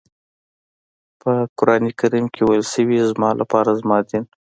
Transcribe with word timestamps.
په 1.21 1.31
قرآن 1.57 1.83
کریم 1.99 2.25
کې 2.33 2.41
ويل 2.43 2.65
شوي 2.73 2.99
زما 3.11 3.29
لپاره 3.41 3.77
زما 3.79 3.97
دین. 4.09 4.23